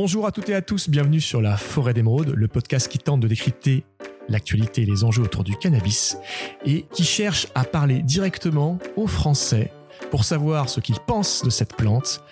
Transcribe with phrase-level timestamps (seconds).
[0.00, 3.18] Bonjour à toutes et à tous, bienvenue sur la Forêt d'Émeraude, le podcast qui tente
[3.18, 3.84] de décrypter
[4.28, 6.18] l'actualité et les enjeux autour du cannabis
[6.64, 9.72] et qui cherche à parler directement aux Français
[10.12, 12.22] pour savoir ce qu'ils pensent de cette plante,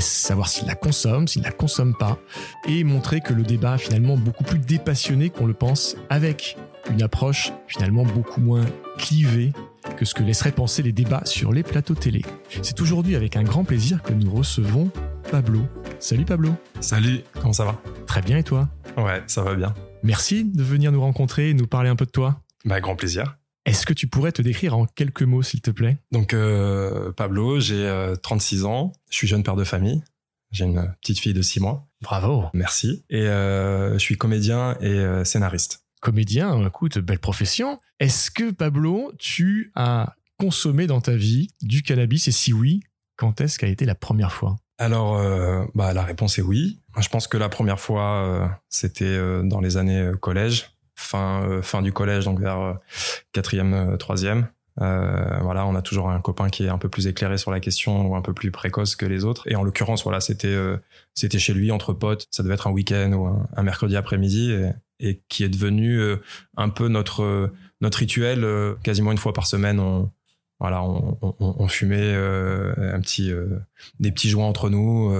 [0.00, 2.18] savoir s'ils la consomment, s'ils la consomment pas,
[2.66, 6.56] et montrer que le débat est finalement beaucoup plus dépassionné qu'on le pense, avec
[6.90, 8.66] une approche finalement beaucoup moins
[8.98, 9.52] clivée
[9.96, 12.22] que ce que laisseraient penser les débats sur les plateaux télé.
[12.62, 14.90] C'est aujourd'hui avec un grand plaisir que nous recevons
[15.30, 15.60] Pablo.
[16.02, 16.50] Salut Pablo.
[16.80, 17.80] Salut, comment ça va?
[18.08, 18.68] Très bien et toi?
[18.96, 19.72] Ouais, ça va bien.
[20.02, 22.42] Merci de venir nous rencontrer et nous parler un peu de toi.
[22.64, 23.38] Bah, grand plaisir.
[23.66, 25.98] Est-ce que tu pourrais te décrire en quelques mots, s'il te plaît?
[26.10, 27.88] Donc, euh, Pablo, j'ai
[28.20, 30.02] 36 euh, ans, je suis jeune père de famille,
[30.50, 31.86] j'ai une petite fille de 6 mois.
[32.00, 32.46] Bravo.
[32.52, 33.04] Merci.
[33.08, 35.84] Et euh, je suis comédien et scénariste.
[36.00, 37.78] Comédien, écoute, belle profession.
[38.00, 42.26] Est-ce que, Pablo, tu as consommé dans ta vie du cannabis?
[42.26, 42.80] Et si oui,
[43.14, 44.56] quand est-ce qu'a été la première fois?
[44.78, 46.80] Alors, bah, la réponse est oui.
[46.98, 51.92] Je pense que la première fois, c'était dans les années collège fin euh, fin du
[51.92, 52.74] collège, donc vers euh,
[53.32, 54.48] quatrième, euh, troisième.
[54.80, 57.60] Euh, voilà, on a toujours un copain qui est un peu plus éclairé sur la
[57.60, 59.46] question ou un peu plus précoce que les autres.
[59.46, 60.56] Et en l'occurrence, voilà, c'était
[61.12, 62.26] c'était chez lui entre potes.
[62.30, 66.00] Ça devait être un week-end ou un, mercredi après-midi et, et, qui est devenu
[66.56, 68.46] un peu notre notre rituel.
[68.82, 70.10] quasiment une fois par semaine, on
[70.62, 73.30] voilà, on, on, on fumait un petit
[74.00, 75.12] des petits joints entre nous,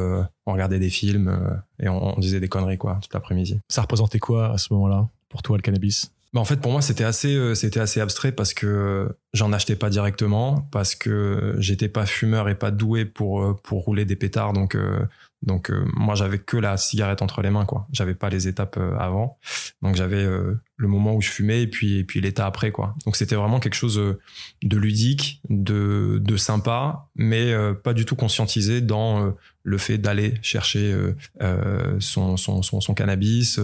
[0.47, 3.61] on regardait des films et on, on disait des conneries quoi toute l'après-midi.
[3.69, 6.13] Ça représentait quoi à ce moment-là pour toi le cannabis?
[6.33, 9.77] Bah en fait pour moi c'était assez euh, c'était assez abstrait parce que j'en achetais
[9.77, 14.17] pas directement parce que j'étais pas fumeur et pas doué pour euh, pour rouler des
[14.17, 15.05] pétards donc euh,
[15.43, 17.87] donc euh, moi j'avais que la cigarette entre les mains quoi.
[17.93, 19.39] J'avais pas les étapes euh, avant.
[19.83, 22.95] Donc j'avais euh, le moment où je fumais et puis et puis l'état après quoi.
[23.05, 24.01] Donc c'était vraiment quelque chose
[24.63, 30.95] de ludique, de de sympa, mais pas du tout conscientisé dans le fait d'aller chercher
[32.01, 33.61] son, son, son, son cannabis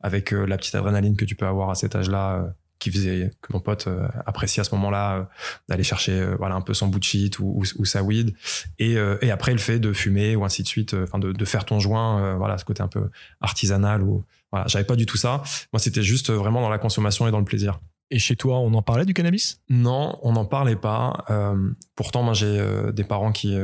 [0.00, 3.60] avec la petite adrénaline que tu peux avoir à cet âge-là qui faisait que mon
[3.60, 5.24] pote euh, appréciait à ce moment-là euh,
[5.70, 8.34] d'aller chercher euh, voilà un peu son bout de shit ou, ou, sa weed.
[8.78, 11.64] Et, et après le fait de fumer ou ainsi de suite enfin de, de faire
[11.64, 13.08] ton joint voilà ce côté un peu
[13.40, 15.42] artisanal ou voilà j'avais pas du tout ça.
[15.72, 17.80] Moi c'était juste vraiment dans la consommation et dans le plaisir.
[18.10, 19.62] Et chez toi, on en parlait du cannabis?
[19.70, 21.24] Non, on n'en parlait pas.
[21.96, 22.62] pourtant, moi, j'ai
[22.92, 23.56] des parents qui,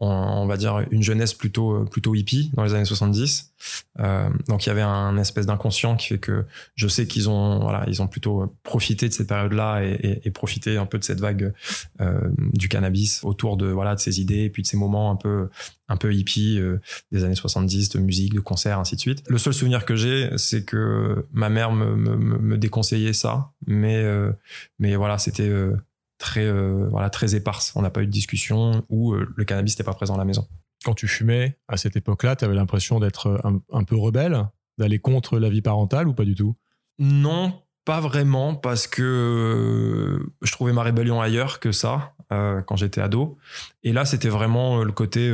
[0.00, 3.52] on va dire une jeunesse plutôt euh, plutôt hippie dans les années 70
[4.00, 6.44] euh, donc il y avait un espèce d'inconscient qui fait que
[6.74, 10.76] je sais qu'ils ont voilà ils ont plutôt profité de cette période là et, profité
[10.76, 11.54] un peu de cette vague
[12.00, 12.18] euh,
[12.52, 15.48] du cannabis autour de voilà de ces idées et puis de ces moments un peu
[15.88, 16.58] un peu hippie
[17.12, 19.22] des années 70 de musique de concerts ainsi de suite.
[19.28, 24.04] Le seul souvenir que j'ai c'est que ma mère me, me, me déconseillait ça mais
[24.80, 25.50] mais voilà c'était
[26.18, 27.72] très euh, voilà très éparse.
[27.76, 30.24] On n'a pas eu de discussion où euh, le cannabis n'était pas présent à la
[30.24, 30.46] maison.
[30.84, 33.40] Quand tu fumais à cette époque-là, tu avais l'impression d'être
[33.72, 36.56] un, peu rebelle, d'aller contre la vie parentale ou pas du tout?
[36.98, 42.12] Non, pas vraiment parce que euh, je trouvais ma rébellion ailleurs que ça
[42.66, 43.38] quand j'étais ado.
[43.84, 45.32] Et là, c'était vraiment le côté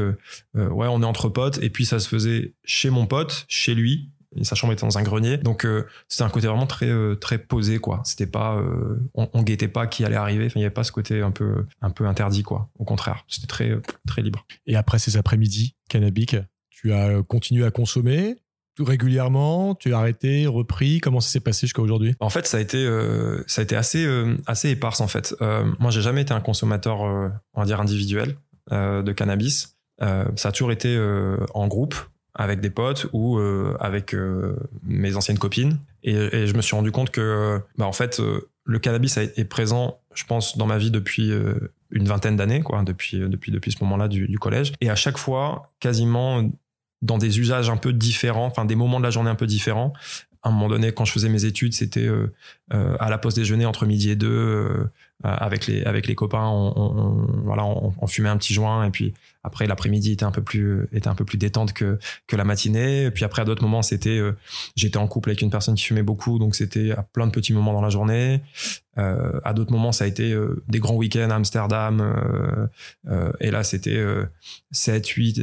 [0.53, 4.11] ouais, on est entre potes et puis ça se faisait chez mon pote, chez lui
[4.37, 5.37] et sa chambre était dans un grenier.
[5.37, 8.01] Donc euh, c'était un côté vraiment très euh, très posé quoi.
[8.05, 10.47] C'était pas euh, on, on, guettait pas qui allait arriver.
[10.47, 12.71] Enfin il y avait pas ce côté un peu un peu interdit quoi.
[12.79, 13.73] Au contraire, c'était très
[14.07, 14.47] très libre.
[14.67, 16.37] Et après ces après-midi cannabiques,
[16.71, 18.37] tu as continué à consommer
[18.77, 19.75] tout régulièrement?
[19.75, 21.01] Tu as arrêté, repris?
[21.01, 22.15] Comment ça s'est passé jusqu'à aujourd'hui?
[22.21, 22.87] En fait, ça a été
[23.47, 24.07] ça a été assez
[24.47, 25.35] assez éparse en fait.
[25.81, 28.37] moi, j'ai jamais été un consommateur on va dire individuel
[28.71, 29.77] de cannabis.
[29.99, 30.97] ça a toujours été
[31.53, 31.97] en groupe
[32.41, 35.79] avec des potes ou euh, avec euh, mes anciennes copines.
[36.03, 40.01] Et, je me suis rendu compte que, bah, en fait, euh, le cannabis est présent,
[40.15, 41.31] je pense, dans ma vie depuis
[41.91, 44.73] une vingtaine d'années, quoi, depuis, depuis, depuis ce moment-là du, du, collège.
[44.81, 46.49] Et à chaque fois, quasiment
[47.03, 49.93] dans des usages un peu différents, enfin des moments de la journée un peu différents.
[50.43, 52.09] À un moment donné, quand je faisais mes études, c'était
[52.71, 54.89] à la pause déjeuner entre midi et deux,
[55.23, 58.91] avec les avec les copains, on, on voilà, on, on, fumait un petit joint et
[58.91, 59.13] puis
[59.43, 63.05] après, l'après-midi était un peu plus était un peu plus détente que que la matinée.
[63.05, 64.37] Et puis après, à d'autres moments, c'était euh,
[64.77, 67.55] j'étais en couple avec une personne qui fumait beaucoup, donc c'était à plein de petits
[67.55, 68.43] moments dans la journée.
[68.99, 72.01] Euh, à d'autres moments, ça a été euh, des grands week-ends à Amsterdam.
[72.01, 72.67] Euh,
[73.09, 74.05] euh et là, c'était
[74.73, 75.43] 7, 8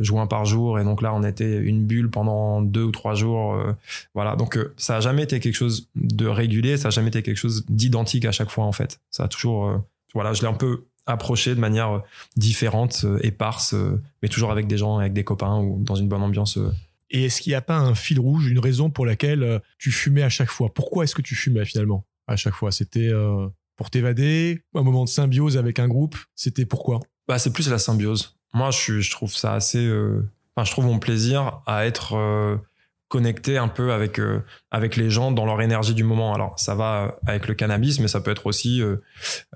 [0.00, 0.78] joints par jour.
[0.78, 3.60] Et donc là, on était une bulle pendant deux ou trois jours.
[4.14, 4.36] voilà.
[4.36, 6.76] Donc ça a jamais été quelque chose de régulier.
[6.76, 9.00] Ça a jamais été quelque chose d'identique à chaque fois, en fait.
[9.10, 9.82] Ça a toujours
[10.14, 12.00] voilà, je l'ai un peu approcher de manière euh,
[12.36, 16.08] différente, euh, éparse, euh, mais toujours avec des gens, avec des copains ou dans une
[16.08, 16.58] bonne ambiance.
[17.10, 20.22] Et est-ce qu'il n'y a pas un fil rouge, une raison pour laquelle tu fumais
[20.22, 20.72] à chaque fois?
[20.74, 22.70] Pourquoi est-ce que tu fumais finalement à chaque fois?
[22.70, 23.10] C'était
[23.76, 26.16] pour t'évader, un moment de symbiose avec un groupe?
[26.34, 27.00] C'était pourquoi?
[27.26, 28.36] Bah, C'est plus la symbiose.
[28.52, 29.90] Moi, je, je trouve ça assez
[30.54, 32.60] enfin, je trouve mon plaisir à être
[33.08, 36.34] connecté un peu avec euh, avec les gens dans leur énergie du moment.
[36.34, 38.96] Alors ça va avec le cannabis, mais ça peut être aussi euh,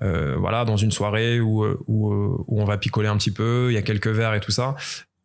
[0.01, 3.73] euh, voilà dans une soirée où, où, où on va picoler un petit peu, il
[3.73, 4.75] y a quelques verres et tout ça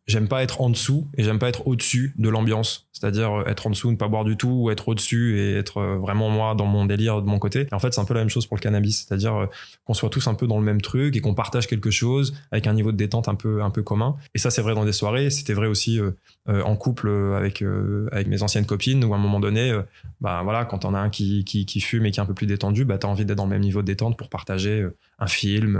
[0.09, 2.87] j'aime pas être en dessous et j'aime pas être au-dessus de l'ambiance.
[2.91, 5.77] C'est-à-dire euh, être en dessous, ne pas boire du tout, ou être au-dessus et être
[5.77, 7.67] euh, vraiment moi dans mon délire de mon côté.
[7.71, 9.05] Et en fait, c'est un peu la même chose pour le cannabis.
[9.07, 9.45] C'est-à-dire euh,
[9.85, 12.65] qu'on soit tous un peu dans le même truc et qu'on partage quelque chose avec
[12.65, 14.15] un niveau de détente un peu, un peu commun.
[14.33, 15.29] Et ça, c'est vrai dans des soirées.
[15.29, 15.99] C'était vrai aussi
[16.47, 17.63] en couple avec,
[18.11, 19.77] avec mes anciennes copines où à un moment donné,
[20.19, 22.33] bah voilà, quand on a un qui, qui, qui, fume et qui est un peu
[22.33, 24.87] plus détendu, bah t'as envie d'être dans le même niveau de détente pour partager
[25.19, 25.77] un film,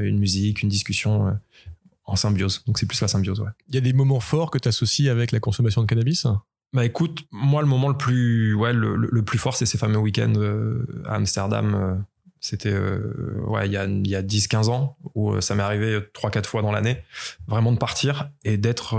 [0.00, 1.36] une musique, une discussion
[2.04, 2.64] en symbiose.
[2.66, 3.50] Donc c'est plus la symbiose, ouais.
[3.68, 6.26] Il y a des moments forts que tu associes avec la consommation de cannabis?
[6.72, 10.32] Bah écoute, moi le moment le plus, ouais, le, plus fort, c'est ces fameux week-ends
[10.36, 11.74] euh, à Amsterdam.
[11.74, 11.94] Euh,
[12.40, 16.46] c'était euh, ouais, il y a, y a 10-15 ans où ça m'est arrivé 3-4
[16.46, 17.04] fois dans l'année,
[17.46, 18.96] vraiment de partir et d'être,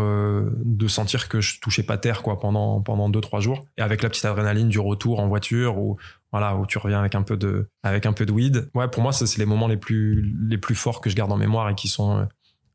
[0.63, 3.65] de sentir que je touchais pas terre quoi pendant pendant 2-3 jours.
[3.77, 5.97] Et avec la petite adrénaline du retour en voiture ou
[6.31, 8.69] voilà où tu reviens avec un peu de avec un peu de weed.
[8.75, 11.38] Ouais, pour moi, c'est les moments les plus les plus forts que je garde en
[11.38, 12.25] mémoire et qui sont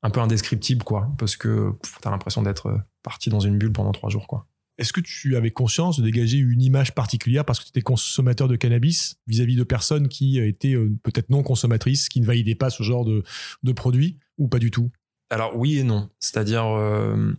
[0.02, 3.72] un peu indescriptible, quoi, parce que tu as l'impression d'être euh, parti dans une bulle
[3.72, 4.46] pendant trois jours, quoi.
[4.78, 8.46] Est-ce que tu avais conscience de dégager une image particulière parce que tu étais consommateur
[8.46, 12.70] de cannabis vis-à-vis de personnes qui étaient euh, peut-être non consommatrices, qui ne validaient pas
[12.70, 13.24] ce genre de,
[13.64, 14.90] de produit, ou pas du tout?
[15.30, 17.34] Alors oui et non, c'est-à-dire euh,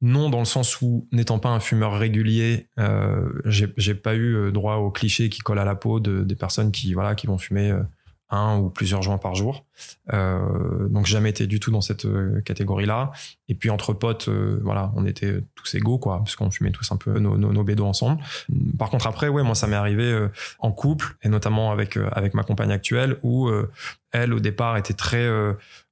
[0.00, 4.76] non dans le sens où n'étant pas un fumeur régulier, euh, j'ai pas eu droit
[4.76, 7.78] aux clichés qui collent à la peau de, des personnes qui voilà qui vont fumer
[8.30, 9.64] un ou plusieurs joints par jour.
[10.12, 13.12] Euh, donc jamais été du tout dans cette euh, catégorie-là.
[13.48, 16.90] Et puis entre potes, euh, voilà, on était tous égaux, quoi, parce qu'on fumait tous
[16.92, 18.22] un peu nos, nos, nos bédos ensemble.
[18.78, 20.28] Par contre après, ouais, moi ça m'est arrivé euh,
[20.58, 23.50] en couple et notamment avec avec ma compagne actuelle où
[24.12, 25.28] elle au départ était très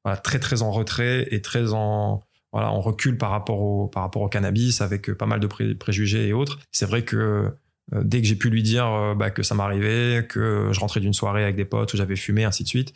[0.04, 4.02] voilà, très très en retrait et très en voilà, en recul par rapport au par
[4.02, 6.58] rapport au cannabis avec pas mal de préjugés et autres.
[6.70, 7.48] C'est vrai que euh,
[7.90, 11.12] dès que j'ai pu lui dire euh, bah, que ça m'arrivait, que je rentrais d'une
[11.12, 12.92] soirée avec des potes où j'avais fumé, ainsi de suite,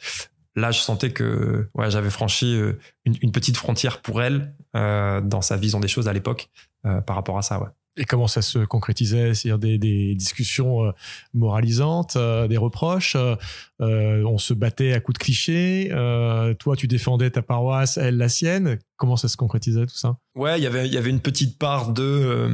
[0.55, 5.57] là je sentais que ouais, j'avais franchi euh, une, petite frontière pour elle dans sa
[5.57, 6.51] vision des choses à l'époque
[6.83, 7.59] par rapport à ça.
[7.59, 7.69] Ouais.
[7.97, 9.33] Et comment ça se concrétisait?
[9.33, 10.93] C'est-à-dire des, des, discussions
[11.33, 13.17] moralisantes, des reproches
[13.81, 15.89] On se battait à coups de clichés
[16.59, 20.19] Toi, tu défendais ta paroisse, elle la sienne Comment ça se concrétisait tout ça?
[20.35, 22.51] Ouais, y il y avait une petite part de,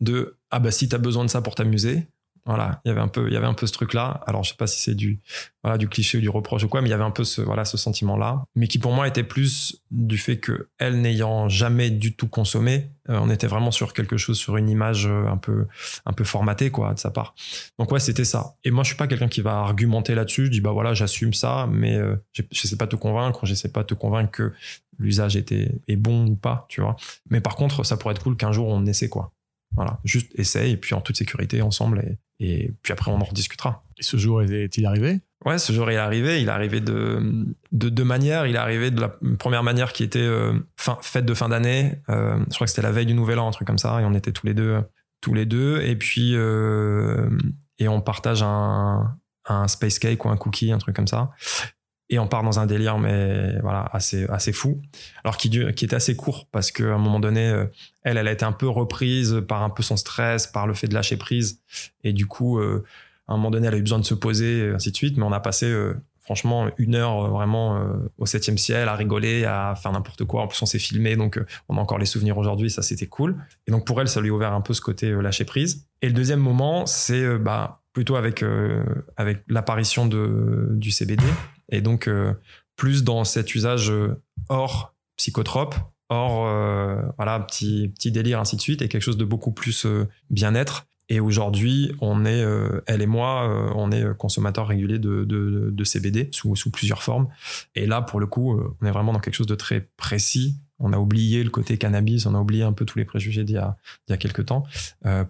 [0.00, 2.06] de ah bah si t'as besoin de ça pour t'amuser,
[2.46, 4.20] voilà, il y avait un peu, il y avait un peu ce truc-là.
[4.24, 5.20] Alors je sais pas si c'est du,
[5.64, 7.42] voilà, du cliché ou du reproche ou quoi, mais il y avait un peu ce,
[7.42, 11.90] voilà, ce sentiment-là, mais qui pour moi était plus du fait que elle n'ayant jamais
[11.90, 15.36] du tout consommé, euh, on était vraiment sur quelque chose, sur une image euh, un
[15.38, 15.66] peu,
[16.04, 17.34] un peu formatée quoi de sa part.
[17.80, 18.54] Donc ouais, c'était ça.
[18.62, 20.46] Et moi je suis pas quelqu'un qui va argumenter là-dessus.
[20.46, 23.72] Je dis bah voilà, j'assume ça, mais euh, je sais pas te convaincre, je sais
[23.72, 24.52] pas te convaincre que
[24.98, 26.94] l'usage était est bon ou pas, tu vois.
[27.28, 29.32] Mais par contre, ça pourrait être cool qu'un jour on essaie quoi.
[29.76, 33.24] Voilà, juste essaye et puis en toute sécurité ensemble et, et puis après on en
[33.24, 33.84] rediscutera.
[33.98, 35.20] Et ce jour est-il arrivé?
[35.44, 36.40] Ouais, ce jour est arrivé.
[36.42, 38.46] Il est arrivé de, de deux manières.
[38.46, 42.00] Il est arrivé de la première manière qui était euh, fin, fête de fin d'année.
[42.08, 44.04] Euh, je crois que c'était la veille du Nouvel An, un truc comme ça, et
[44.04, 44.82] on était tous les deux,
[45.20, 45.82] tous les deux.
[45.82, 47.28] Et puis euh,
[47.78, 51.30] et on partage un, un space cake ou un cookie, un truc comme ça
[52.08, 54.80] et on part dans un délire mais voilà assez assez fou.
[55.24, 57.66] Alors qui qui était assez court parce qu'à un moment donné euh,
[58.02, 60.86] elle elle a été un peu reprise par un peu son stress par le fait
[60.86, 61.60] de lâcher prise.
[62.04, 62.84] Et du coup euh,
[63.28, 65.16] à un moment donné elle a eu besoin de se poser ainsi de suite.
[65.16, 67.80] Mais on a passé euh, franchement une heure vraiment
[68.18, 70.42] au septième ciel à rigoler à faire n'importe quoi.
[70.42, 73.36] En plus on s'est filmé donc on a encore les souvenirs aujourd'hui ça c'était cool.
[73.66, 75.86] Et donc pour elle ça lui a ouvert un peu ce côté lâcher prise.
[76.02, 78.44] Et le deuxième moment c'est bah plutôt avec
[79.16, 81.24] avec l'apparition de du CBD
[81.70, 82.34] et donc, euh,
[82.76, 85.74] plus dans cet usage euh, hors psychotrope,
[86.08, 89.86] hors euh, voilà, petit, petit délire, ainsi de suite, et quelque chose de beaucoup plus
[90.30, 90.86] bien-être.
[91.08, 92.44] Et aujourd'hui, on est,
[92.86, 97.28] elle et moi, on est consommateurs réguliers de, CBD sous, plusieurs formes.
[97.76, 100.56] Et là, pour le coup, on est vraiment dans quelque chose de très précis.
[100.80, 103.54] On a oublié le côté cannabis, on a oublié un peu tous les préjugés d'il
[103.54, 103.58] y
[104.12, 104.64] a, quelques temps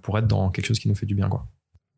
[0.00, 1.46] pour être dans quelque chose qui nous fait du bien, quoi.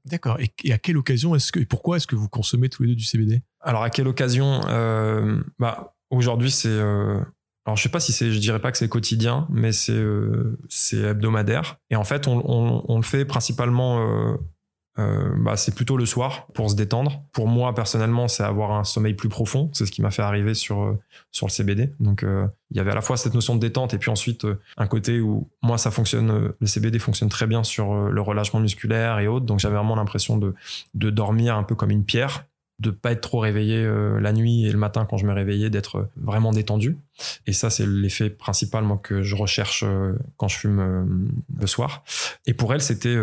[0.04, 0.38] D'accord.
[0.40, 2.95] Et, à quelle occasion est-ce que, et pourquoi est-ce que vous consommez tous les deux
[2.97, 6.69] du CBD Alors à quelle occasion euh, Bah aujourd'hui c'est.
[6.69, 7.21] Euh,
[7.67, 10.59] alors je sais pas si c'est, je dirais pas que c'est quotidien, mais c'est euh,
[10.69, 11.77] c'est hebdomadaire.
[11.91, 14.37] Et en fait on, on, on le fait principalement
[14.97, 17.23] bah, c'est plutôt le soir pour se détendre.
[17.31, 19.71] Pour moi personnellement, c'est avoir un sommeil plus profond.
[19.73, 20.99] C'est ce qui m'a fait arriver sur
[21.31, 21.93] sur le CBD.
[22.00, 24.45] Donc il y avait à la fois cette notion de détente et puis ensuite
[24.77, 29.21] un côté où moi ça fonctionne, le CBD fonctionne très bien sur le relâchement musculaire
[29.21, 29.47] et autres.
[29.47, 30.57] Donc j'avais vraiment l'impression de
[30.95, 32.49] de dormir un peu comme une pierre.
[32.78, 35.70] De pas être trop réveillé euh, la nuit et le matin quand je me réveillais,
[35.70, 36.97] d'être vraiment détendu.
[37.47, 41.04] Et ça, c'est l'effet principal moi, que je recherche euh, quand je fume euh,
[41.61, 42.04] le soir.
[42.47, 43.16] Et pour elle, c'était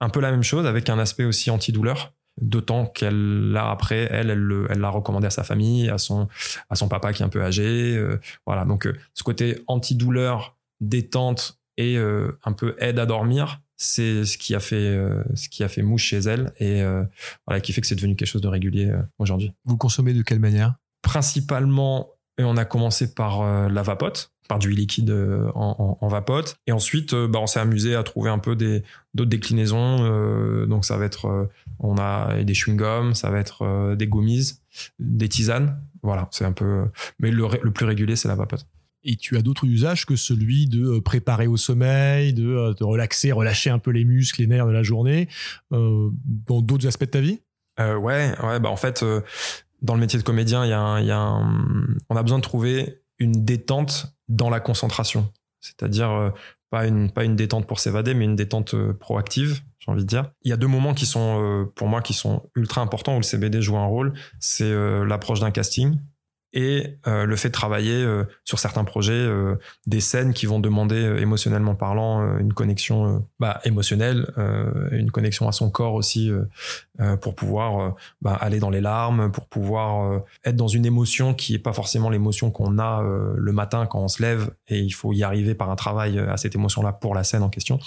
[0.00, 2.12] un peu la même chose avec un aspect aussi antidouleur.
[2.40, 6.28] D'autant qu'elle l'a après, elle, elle l'a recommandé à sa famille, à son,
[6.68, 8.02] à son papa qui est un peu âgé.
[8.44, 14.54] voilà, donc ce côté antidouleur, détente et un peu aide à dormir, c'est ce qui
[14.54, 17.04] a fait euh, ce qui a fait mouche chez elle et euh,
[17.46, 19.52] voilà qui fait que c'est devenu quelque chose de régulier euh, aujourd'hui.
[19.64, 20.76] Vous consommez de quelle manière?
[21.02, 25.14] Principalement, on a commencé par la vapote, par du liquide
[25.54, 30.66] en, vapote, et ensuite bah, on s'est amusé à trouver un peu des d'autres déclinaisons.
[30.66, 34.54] donc ça va être on a des chewing gums, ça va être des gummies,
[34.98, 35.78] des tisanes.
[36.02, 36.86] Voilà, c'est un peu.
[37.18, 38.66] Mais le, le plus régulier c'est la vapote
[39.04, 42.86] et tu as d'autres usages que celui de euh, préparer au sommeil, de te euh,
[42.86, 45.28] relaxer, relâcher un peu les muscles, les nerfs de la journée,
[45.72, 47.40] euh, dans d'autres aspects de ta vie?
[47.80, 49.04] Euh, Ouais, ouais, bah en fait,
[49.82, 51.20] dans le métier de comédien, y a, y a
[52.08, 56.32] on a besoin de trouver une détente dans la concentration, c'est-à-dire
[56.70, 59.60] pas une pas une détente pour s'évader, mais une détente proactive.
[59.80, 60.30] J'ai envie de dire.
[60.42, 63.24] Il y a deux moments qui sont pour moi qui sont ultra importants où le
[63.24, 64.14] CBD joue un rôle.
[64.38, 64.72] C'est
[65.04, 65.98] l'approche d'un casting
[66.54, 69.56] et euh, le fait de travailler euh, sur certains projets euh,
[69.86, 74.32] des scènes qui vont demander émotionnellement parlant une connexion bah, émotionnelle,
[74.92, 76.30] une connexion à son corps aussi
[77.20, 81.58] pour pouvoir bah, aller dans les larmes, pour pouvoir être dans une émotion qui est
[81.58, 85.24] pas forcément l'émotion qu'on a le matin quand on se lève et il faut y
[85.24, 87.78] arriver par un travail à cette émotion-là pour la scène en question.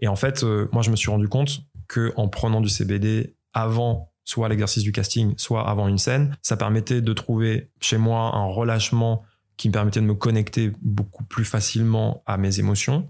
[0.00, 4.13] Et en fait, moi je me suis rendu compte que en prenant du CBD avant
[4.24, 6.36] soit l'exercice du casting, soit avant une scène.
[6.42, 9.22] Ça permettait de trouver chez moi un relâchement
[9.56, 13.08] qui me permettait de me connecter beaucoup plus facilement à mes émotions,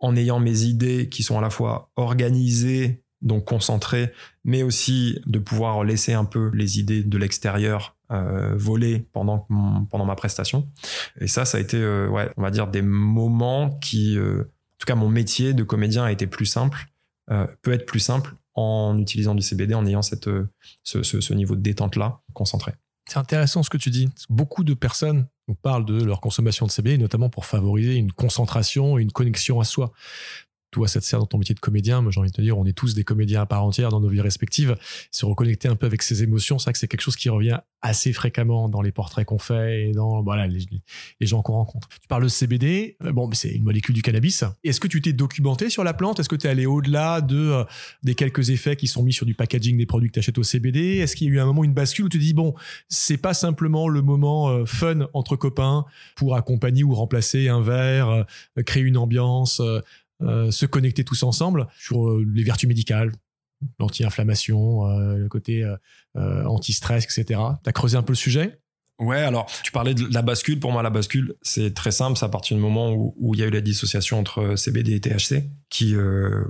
[0.00, 4.12] en ayant mes idées qui sont à la fois organisées, donc concentrées,
[4.44, 9.46] mais aussi de pouvoir laisser un peu les idées de l'extérieur euh, voler pendant,
[9.90, 10.68] pendant ma prestation.
[11.20, 14.78] Et ça, ça a été, euh, ouais, on va dire, des moments qui, euh, en
[14.78, 16.86] tout cas, mon métier de comédien a été plus simple,
[17.60, 20.50] peut être plus simple en utilisant du CBD, en ayant cette, euh,
[20.82, 22.72] ce, niveau de détente-là, concentré.
[23.08, 24.08] C'est intéressant ce que tu dis.
[24.28, 25.28] Beaucoup de personnes
[25.62, 29.92] parlent de leur consommation de CBD, notamment pour favoriser une concentration, une connexion à soi
[30.70, 32.02] toi, ça te sert dans ton métier de comédien.
[32.02, 34.00] Moi, j'ai envie de te dire, on est tous des comédiens à part entière dans
[34.00, 34.76] nos vies respectives.
[35.10, 37.58] Se reconnecter un peu avec ses émotions, c'est vrai que c'est quelque chose qui revient
[37.80, 40.66] assez fréquemment dans les portraits qu'on fait et dans voilà, les,
[41.20, 41.88] gens qu'on rencontre.
[41.88, 44.44] Tu parles de CBD, euh, bon, c'est une molécule du cannabis.
[44.64, 46.18] Est-ce que tu t'es documenté sur la plante?
[46.20, 47.64] Est-ce que tu es allé au-delà de, euh,
[48.02, 50.42] des quelques effets qui sont mis sur du packaging des produits que tu achètes au
[50.42, 52.54] CBD Est-ce qu'il y a eu un moment, une bascule où tu te dis, bon,
[52.88, 55.84] c'est pas simplement le moment euh, fun entre copains
[56.16, 58.26] pour accompagner ou remplacer un verre,
[58.66, 59.62] créer une ambiance
[60.22, 63.12] euh, se connecter tous ensemble sur euh, les vertus médicales,
[63.78, 65.64] l'anti-inflammation, euh, le côté
[66.16, 67.40] anti-stress, etc.
[67.62, 68.60] Tu as creusé un peu le sujet?
[68.98, 70.58] Ouais, alors tu parlais de la bascule.
[70.58, 72.18] Pour moi, la bascule, c'est très simple.
[72.18, 75.00] C'est à partir du moment où, il y a eu la dissociation entre CBD et
[75.00, 75.94] THC, qui,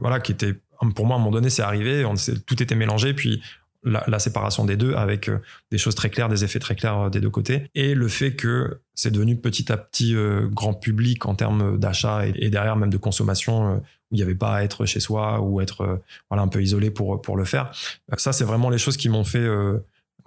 [0.00, 0.54] voilà, qui était,
[0.94, 2.06] pour moi, à un moment donné, c'est arrivé.
[2.46, 3.12] Tout était mélangé.
[3.12, 3.42] Puis
[3.84, 5.38] la, séparation des deux avec euh,
[5.70, 7.70] des choses très claires, des effets très clairs euh, des deux côtés.
[7.74, 12.26] Et le fait que c'est devenu petit à petit euh, grand public en termes d'achat
[12.26, 15.60] et, derrière même de consommation où il n'y avait pas à être chez soi ou
[15.60, 17.70] être voilà un peu isolé pour pour le faire.
[18.16, 19.46] Ça c'est vraiment les choses qui m'ont fait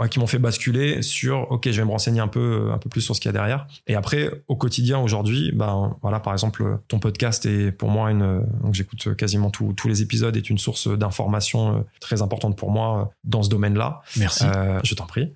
[0.07, 3.01] qui m'ont fait basculer sur ok je vais me renseigner un peu un peu plus
[3.01, 3.67] sur ce qu'il y a derrière.
[3.87, 8.43] Et après au quotidien aujourd'hui ben voilà par exemple ton podcast est pour moi une
[8.61, 13.01] donc j'écoute quasiment tous les épisodes est une source d'information euh, très importante pour moi
[13.01, 14.45] euh, dans ce domaine là merci.
[14.45, 15.33] Euh, je t'en prie.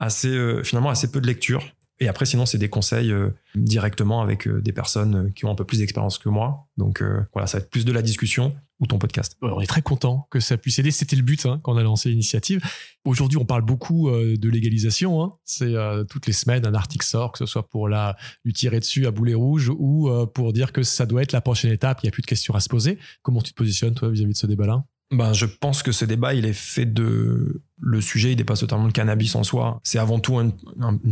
[0.00, 1.64] Assez finalement assez peu de lecture.
[1.98, 3.10] Et après, sinon, c'est des conseils
[3.54, 6.66] directement avec des personnes qui ont un peu plus d'expérience que moi.
[6.76, 9.36] Donc voilà, ça va être plus de la discussion ou ton podcast?
[9.42, 10.90] On est très content que ça puisse aider.
[10.90, 12.60] C'était le but hein, quand on a lancé l'initiative.
[13.04, 15.22] Aujourd'hui, on parle beaucoup euh, de légalisation.
[15.22, 15.34] Hein.
[15.44, 18.80] C'est euh, toutes les semaines un article sort, que ce soit pour la lui tirer
[18.80, 22.00] dessus à boulet rouge ou euh, pour dire que ça doit être la prochaine étape.
[22.02, 22.98] Il n'y a plus de questions à se poser.
[23.22, 24.84] Comment tu te positionnes toi vis-à-vis de ce débat-là?
[25.12, 28.86] Ben, je pense que ce débat, il est fait de le sujet, il dépasse totalement
[28.86, 29.80] le cannabis en soi.
[29.84, 30.52] C'est avant tout une,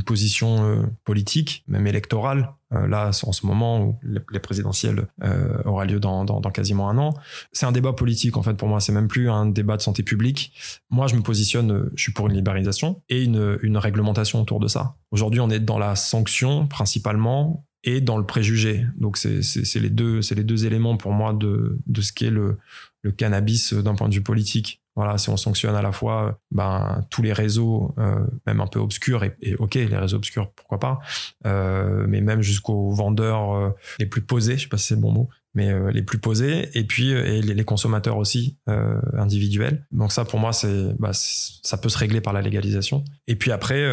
[0.04, 2.54] position euh, politique, même électorale.
[2.72, 6.98] Euh, là, en ce moment où les, présidentielles euh, aura lieu dans, dans, quasiment un
[6.98, 7.14] an,
[7.52, 8.80] c'est un débat politique en fait pour moi.
[8.80, 10.52] C'est même plus un débat de santé publique.
[10.90, 14.66] Moi, je me positionne, je suis pour une libéralisation et une, une réglementation autour de
[14.66, 14.96] ça.
[15.12, 18.86] Aujourd'hui, on est dans la sanction principalement et dans le préjugé.
[18.96, 19.40] Donc c'est
[19.76, 22.58] les deux les deux éléments pour moi de de ce qu'est le
[23.04, 24.80] le cannabis d'un point de vue politique.
[24.96, 28.78] Voilà, si on sanctionne à la fois ben, tous les réseaux, euh, même un peu
[28.78, 31.00] obscurs, et, ok, les réseaux obscurs, pourquoi pas,
[31.46, 35.00] euh, mais même jusqu'aux vendeurs euh, les plus posés, je sais pas si c'est le
[35.00, 39.86] bon mot, mais les plus posés, et puis et les, consommateurs aussi individuels.
[39.92, 43.04] Donc ça, pour moi, c'est bah, ça peut se régler par la légalisation.
[43.28, 43.88] Et puis après,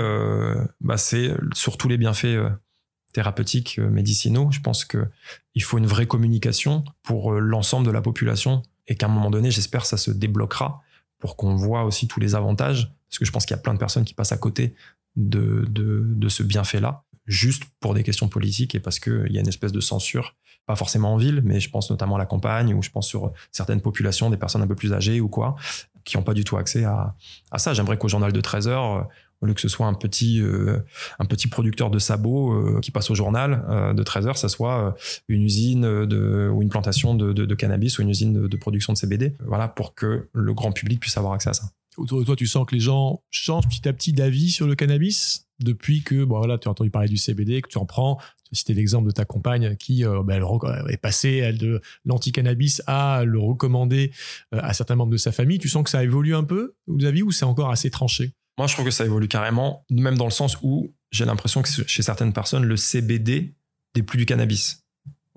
[0.80, 2.40] bah, c'est sur tous les bienfaits
[3.14, 4.50] thérapeutiques, médicinaux.
[4.50, 5.06] Je pense que
[5.54, 9.52] il faut une vraie communication pour l'ensemble de la population, et qu'à un moment donné,
[9.52, 10.82] j'espère, ça se débloquera
[11.20, 13.74] pour qu'on voit aussi tous les avantages, parce que je pense qu'il y a plein
[13.74, 14.74] de personnes qui passent à côté
[15.16, 19.72] de, ce bienfait-là, juste pour des questions politiques et parce qu'il y a une espèce
[19.72, 20.36] de censure,
[20.66, 23.32] pas forcément en ville, mais je pense notamment à la campagne, ou je pense sur
[23.52, 25.56] certaines populations, des personnes un peu plus âgées ou quoi,
[26.04, 27.16] qui n'ont pas du tout accès à,
[27.52, 27.74] à ça.
[27.74, 29.08] J'aimerais qu'au journal de 13 heures,
[29.42, 30.78] au lieu que ce soit un petit, euh,
[31.20, 34.50] un petit producteur de sabots euh, qui passe au journal euh, de 13 heures, ça
[34.50, 34.96] soit
[35.28, 39.36] une usine ou une plantation de, cannabis ou une usine de, production de CBD.
[39.46, 41.66] Voilà, pour que le grand public puisse avoir accès à ça
[41.98, 44.76] autour de toi, tu sens que les gens changent petit à petit d'avis sur le
[44.76, 48.18] cannabis depuis que, bon voilà, tu as entendu parler du CBD, que tu en prends.
[48.54, 50.42] Tu as l'exemple de ta compagne qui ben,
[50.90, 54.12] est passée elle, de l'anti-cannabis à le recommander
[54.52, 55.60] à certains membres de sa famille.
[55.60, 58.32] Tu sens que ça évolue un peu, vous avez ou c'est encore assez tranché?
[58.58, 61.70] Moi, je trouve que ça évolue carrément, même dans le sens où j'ai l'impression que
[61.70, 63.56] chez certaines personnes, le CBD
[63.96, 64.84] n'est plus du cannabis.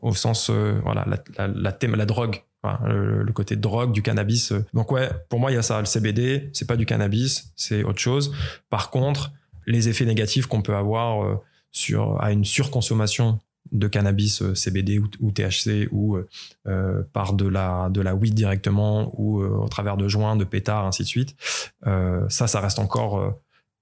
[0.02, 2.42] Au sens, euh, voilà, la, la, la, drogue
[2.87, 4.52] le, côté drogue du cannabis.
[4.73, 5.80] Donc ouais, pour moi il y a ça.
[5.80, 8.35] Le CBD, c'est pas du cannabis, c'est autre chose.
[8.71, 9.33] Par contre,
[9.66, 11.37] les effets négatifs qu'on peut avoir euh,
[11.71, 13.38] sur à une surconsommation
[13.75, 16.16] de cannabis euh, CBD ou, THC ou
[16.66, 20.87] euh, par de la de la weed directement ou au travers de joints, de pétards,
[20.87, 21.37] ainsi de suite.
[21.85, 23.35] ça, ça reste encore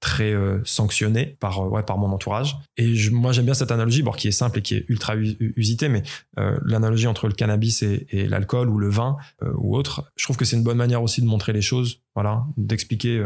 [0.03, 3.71] très euh, sanctionné par euh, ouais par mon entourage et je, moi j'aime bien cette
[3.71, 6.03] analogie bon qui est simple et qui est ultra usitée mais
[6.39, 9.17] euh, l'analogie entre le cannabis et, et l'alcool ou le vin
[9.55, 12.45] ou autre je trouve que c'est une bonne manière aussi de montrer les choses voilà
[12.57, 13.25] d'expliquer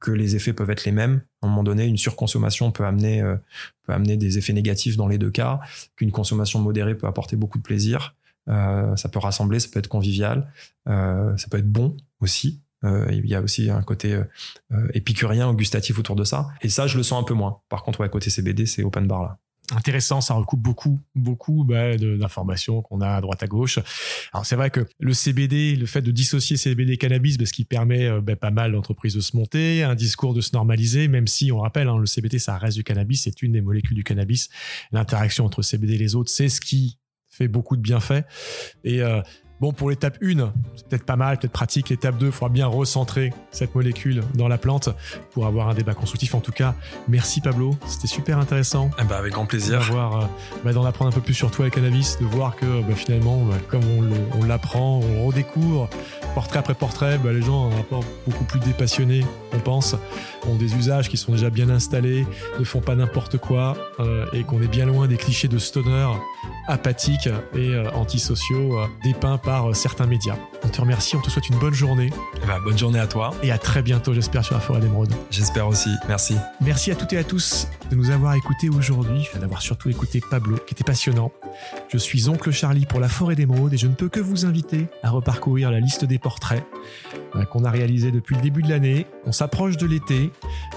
[0.00, 1.22] que les effets peuvent être les mêmes.
[1.42, 3.22] À un moment donné une surconsommation peut amener
[3.84, 5.60] peut amener des effets négatifs dans les deux cas.
[5.96, 8.16] Qu'une consommation modérée peut apporter beaucoup de plaisir.
[8.46, 10.52] Ça peut rassembler ça peut être convivial.
[10.86, 12.60] Ça peut être bon aussi.
[12.84, 14.24] Euh, il y a aussi un côté euh,
[14.72, 16.48] euh, épicurien gustatif autour de ça.
[16.62, 17.60] Et ça, je le sens un peu moins.
[17.68, 19.38] Par contre, ouais, côté CBD, c'est open bar là
[19.74, 23.78] intéressant, ça recoupe beaucoup, beaucoup bah, d'informations qu'on a à droite à gauche.
[24.32, 27.52] Alors c'est vrai que le CBD, le fait de dissocier CBD et cannabis, bah, ce
[27.52, 31.26] qui permet bah, pas mal d'entreprises de se monter, un discours de se normaliser, même
[31.26, 34.04] si on rappelle, hein, le CBD ça reste du cannabis, c'est une des molécules du
[34.04, 34.48] cannabis.
[34.92, 38.24] L'interaction entre CBD et les autres, c'est ce qui fait beaucoup de bienfaits.
[38.84, 39.02] Et
[39.60, 41.88] Bon, pour l'étape 1, c'est peut-être pas mal, peut-être pratique.
[41.88, 44.88] L'étape 2, il faudra bien recentrer cette molécule dans la plante
[45.32, 46.36] pour avoir un débat constructif.
[46.36, 46.76] En tout cas,
[47.08, 48.90] merci Pablo, c'était super intéressant.
[49.00, 49.80] Eh ben, avec grand plaisir.
[49.80, 50.26] D'avoir, euh,
[50.64, 52.94] bah, d'en apprendre un peu plus sur toi et le cannabis, de voir que bah,
[52.94, 53.82] finalement, bah, comme
[54.38, 55.88] on, l'apprend, on redécouvre,
[56.34, 59.96] portrait après portrait, les gens ont un rapport beaucoup plus dépassionné, on pense,
[60.46, 62.26] ont des usages qui sont déjà bien installés,
[62.60, 66.12] ne font pas n'importe quoi, euh, et qu'on est bien loin des clichés de stoner
[66.68, 70.36] apathiques et euh, antisociaux dépeints par euh, certains médias.
[70.62, 72.10] On te remercie, on te souhaite une bonne journée.
[72.42, 73.30] Eh ben, bonne journée à toi.
[73.42, 75.10] Et à très bientôt, j'espère, sur la forêt d'émeraude.
[75.30, 75.88] J'espère aussi.
[76.06, 76.36] Merci.
[76.60, 80.58] Merci à toutes et à tous de nous avoir écoutés aujourd'hui, d'avoir surtout écouté Pablo,
[80.66, 81.32] qui était passionnant.
[81.88, 84.86] Je suis Oncle Charlie pour la forêt d'émeraude et je ne peux que vous inviter
[85.02, 86.66] à reparcourir la liste des portraits
[87.34, 89.06] euh, qu'on a réalisés depuis le début de l'année.
[89.24, 90.30] On s'approche de l'été.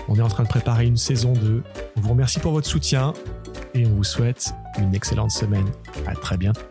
[0.08, 1.62] On est en train de préparer une saison 2.
[1.98, 3.12] On vous remercie pour votre soutien
[3.74, 5.70] et on vous souhaite une excellente semaine.
[6.08, 6.71] À très bientôt.